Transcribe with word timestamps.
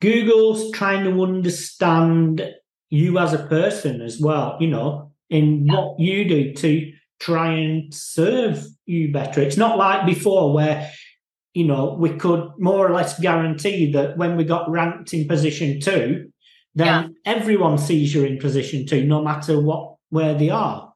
Google's 0.00 0.70
trying 0.72 1.04
to 1.04 1.22
understand 1.22 2.48
you 2.90 3.18
as 3.18 3.32
a 3.32 3.46
person 3.46 4.00
as 4.00 4.20
well, 4.20 4.56
you 4.60 4.68
know, 4.68 5.12
in 5.30 5.66
yeah. 5.66 5.74
what 5.74 6.00
you 6.00 6.28
do 6.28 6.52
to 6.54 6.92
try 7.20 7.52
and 7.52 7.92
serve 7.92 8.64
you 8.86 9.12
better. 9.12 9.40
It's 9.40 9.56
not 9.56 9.76
like 9.76 10.06
before 10.06 10.54
where, 10.54 10.90
you 11.52 11.66
know, 11.66 11.96
we 11.98 12.10
could 12.10 12.48
more 12.58 12.86
or 12.86 12.92
less 12.94 13.18
guarantee 13.18 13.92
that 13.92 14.16
when 14.16 14.36
we 14.36 14.44
got 14.44 14.70
ranked 14.70 15.12
in 15.12 15.26
position 15.26 15.80
two, 15.80 16.30
then 16.74 16.86
yeah. 17.26 17.32
everyone 17.32 17.76
sees 17.76 18.14
you're 18.14 18.26
in 18.26 18.38
position 18.38 18.86
two, 18.86 19.04
no 19.04 19.22
matter 19.22 19.60
what 19.60 19.96
where 20.10 20.34
they 20.34 20.48
are. 20.48 20.87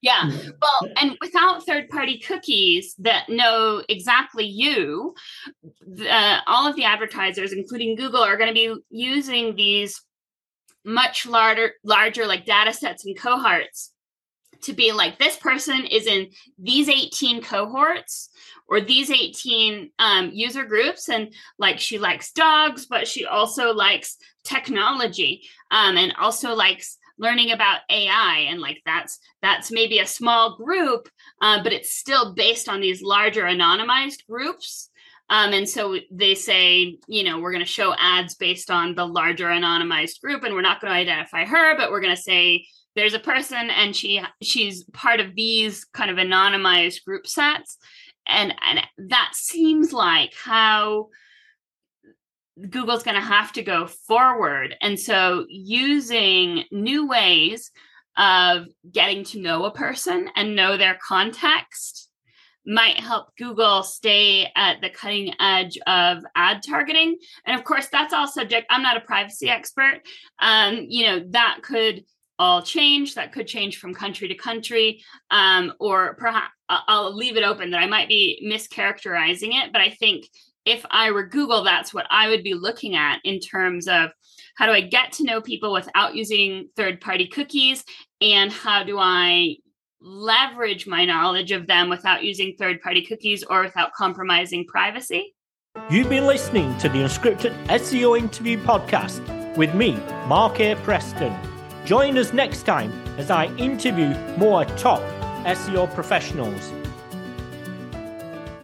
Yeah. 0.00 0.30
Well, 0.30 0.92
and 0.96 1.16
without 1.20 1.66
third 1.66 1.88
party 1.88 2.18
cookies 2.18 2.94
that 2.98 3.28
know 3.28 3.82
exactly 3.88 4.44
you, 4.44 5.14
the, 5.80 6.38
all 6.46 6.68
of 6.68 6.76
the 6.76 6.84
advertisers, 6.84 7.52
including 7.52 7.96
Google, 7.96 8.22
are 8.22 8.36
going 8.36 8.48
to 8.48 8.54
be 8.54 8.74
using 8.90 9.56
these 9.56 10.00
much 10.84 11.26
larger, 11.26 11.72
larger 11.84 12.26
like 12.26 12.46
data 12.46 12.72
sets 12.72 13.04
and 13.04 13.18
cohorts 13.18 13.92
to 14.62 14.72
be 14.72 14.92
like 14.92 15.18
this 15.18 15.36
person 15.36 15.84
is 15.84 16.06
in 16.06 16.28
these 16.58 16.88
18 16.88 17.42
cohorts 17.42 18.30
or 18.68 18.80
these 18.80 19.10
18 19.10 19.90
um, 19.98 20.30
user 20.32 20.64
groups 20.64 21.08
and 21.08 21.32
like 21.58 21.78
she 21.78 21.98
likes 21.98 22.32
dogs 22.32 22.86
but 22.86 23.06
she 23.06 23.24
also 23.24 23.72
likes 23.72 24.16
technology 24.44 25.42
um, 25.70 25.96
and 25.96 26.12
also 26.18 26.54
likes 26.54 26.98
learning 27.18 27.50
about 27.50 27.80
ai 27.90 28.46
and 28.48 28.60
like 28.60 28.80
that's 28.86 29.18
that's 29.42 29.70
maybe 29.70 29.98
a 29.98 30.06
small 30.06 30.56
group 30.56 31.08
uh, 31.40 31.62
but 31.62 31.72
it's 31.72 31.92
still 31.92 32.34
based 32.34 32.68
on 32.68 32.80
these 32.80 33.02
larger 33.02 33.44
anonymized 33.44 34.26
groups. 34.28 34.90
Um, 35.30 35.52
and 35.52 35.68
so 35.68 35.96
they 36.10 36.34
say, 36.34 36.98
you 37.06 37.22
know, 37.22 37.38
we're 37.38 37.52
going 37.52 37.64
to 37.64 37.70
show 37.70 37.94
ads 37.98 38.34
based 38.34 38.70
on 38.70 38.94
the 38.94 39.06
larger 39.06 39.46
anonymized 39.46 40.20
group, 40.22 40.42
and 40.42 40.54
we're 40.54 40.62
not 40.62 40.80
going 40.80 40.90
to 40.90 40.98
identify 40.98 41.44
her, 41.44 41.76
but 41.76 41.90
we're 41.90 42.00
going 42.00 42.16
to 42.16 42.22
say 42.22 42.66
there's 42.96 43.14
a 43.14 43.18
person 43.18 43.70
and 43.70 43.94
she 43.94 44.22
she's 44.42 44.84
part 44.92 45.20
of 45.20 45.34
these 45.34 45.84
kind 45.84 46.10
of 46.10 46.16
anonymized 46.16 47.04
group 47.04 47.26
sets, 47.26 47.76
and 48.26 48.54
and 48.66 48.80
that 49.10 49.30
seems 49.34 49.92
like 49.92 50.32
how 50.34 51.08
Google's 52.70 53.02
going 53.02 53.14
to 53.14 53.20
have 53.20 53.52
to 53.52 53.62
go 53.62 53.86
forward. 53.86 54.76
And 54.80 54.98
so 54.98 55.46
using 55.48 56.64
new 56.70 57.06
ways 57.06 57.70
of 58.16 58.66
getting 58.90 59.24
to 59.24 59.40
know 59.40 59.64
a 59.64 59.70
person 59.70 60.28
and 60.34 60.56
know 60.56 60.76
their 60.76 60.98
context 61.06 62.08
might 62.66 63.00
help 63.00 63.34
Google 63.36 63.82
stay 63.82 64.50
at 64.54 64.80
the 64.82 64.90
cutting 64.90 65.32
edge 65.40 65.78
of 65.86 66.18
ad 66.34 66.62
targeting. 66.62 67.16
And 67.46 67.58
of 67.58 67.64
course, 67.64 67.88
that's 67.90 68.12
all 68.12 68.26
subject. 68.26 68.66
I'm 68.68 68.82
not 68.82 68.96
a 68.96 69.00
privacy 69.00 69.48
expert. 69.48 70.02
Um, 70.38 70.84
you 70.88 71.06
know, 71.06 71.24
that 71.30 71.60
could 71.62 72.04
all 72.38 72.62
change. 72.62 73.14
That 73.14 73.32
could 73.32 73.46
change 73.46 73.78
from 73.78 73.94
country 73.94 74.28
to 74.28 74.34
country, 74.34 75.02
um, 75.30 75.72
or 75.80 76.14
perhaps 76.14 76.52
I'll 76.68 77.14
leave 77.14 77.36
it 77.36 77.42
open 77.42 77.70
that 77.70 77.80
I 77.80 77.86
might 77.86 78.08
be 78.08 78.46
mischaracterizing 78.46 79.54
it. 79.54 79.72
But 79.72 79.80
I 79.80 79.90
think 79.90 80.26
if 80.68 80.84
I 80.90 81.10
were 81.10 81.26
Google, 81.26 81.64
that's 81.64 81.94
what 81.94 82.06
I 82.10 82.28
would 82.28 82.44
be 82.44 82.54
looking 82.54 82.94
at 82.94 83.20
in 83.24 83.40
terms 83.40 83.88
of 83.88 84.10
how 84.56 84.66
do 84.66 84.72
I 84.72 84.82
get 84.82 85.12
to 85.12 85.24
know 85.24 85.40
people 85.40 85.72
without 85.72 86.14
using 86.14 86.68
third 86.76 87.00
party 87.00 87.26
cookies? 87.26 87.84
And 88.20 88.52
how 88.52 88.82
do 88.82 88.98
I 88.98 89.56
leverage 90.00 90.86
my 90.86 91.04
knowledge 91.04 91.52
of 91.52 91.66
them 91.66 91.88
without 91.88 92.22
using 92.22 92.54
third 92.58 92.80
party 92.80 93.04
cookies 93.04 93.42
or 93.44 93.62
without 93.62 93.92
compromising 93.92 94.64
privacy. 94.66 95.34
You've 95.90 96.08
been 96.08 96.26
listening 96.26 96.76
to 96.78 96.88
the 96.88 96.98
Unscripted 96.98 97.66
SEO 97.66 98.18
Interview 98.18 98.58
Podcast 98.58 99.56
with 99.56 99.74
me, 99.74 99.92
Mark 100.26 100.60
A. 100.60 100.74
Preston. 100.76 101.34
Join 101.84 102.18
us 102.18 102.32
next 102.32 102.64
time 102.64 102.92
as 103.16 103.30
I 103.30 103.46
interview 103.56 104.14
more 104.36 104.64
top 104.64 105.00
SEO 105.44 105.92
professionals. 105.94 106.72